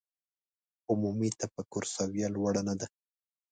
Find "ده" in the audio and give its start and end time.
2.79-2.87